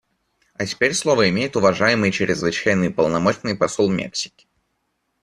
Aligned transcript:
А 0.55 0.65
теперь 0.65 0.95
слово 0.95 1.29
имеет 1.29 1.55
уважаемый 1.55 2.11
Чрезвычайный 2.11 2.87
и 2.87 2.91
Полномочный 2.91 3.55
Посол 3.55 3.87
Мексики. 3.91 4.47